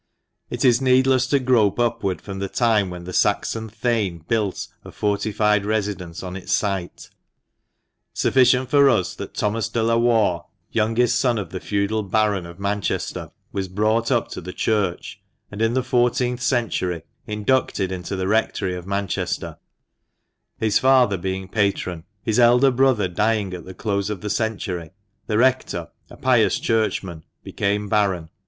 [0.49, 4.91] It is needless to grope upward from the time when the Saxon Theyn built a
[4.91, 7.11] fortified residence on its site;
[8.11, 12.59] sufficient for us that Thomas de la Warr, youngest son of the feudal baron of
[12.59, 18.27] Manchester, was brought up to the Church, and in the fourteenth century inducted into the
[18.27, 19.59] Rectory of Manchester,
[20.57, 22.05] his father being patron.
[22.23, 24.93] His elder brother dying at the close of the century,
[25.27, 28.31] the rector (a pious Churchman) became baron.